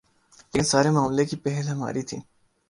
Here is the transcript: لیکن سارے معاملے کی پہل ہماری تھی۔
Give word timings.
لیکن 0.43 0.63
سارے 0.63 0.89
معاملے 0.89 1.25
کی 1.25 1.35
پہل 1.37 1.67
ہماری 1.67 2.01
تھی۔ 2.01 2.17